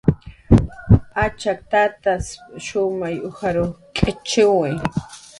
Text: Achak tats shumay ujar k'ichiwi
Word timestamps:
Achak 1.23 1.59
tats 1.73 2.27
shumay 2.65 3.17
ujar 3.27 3.57
k'ichiwi 3.95 4.71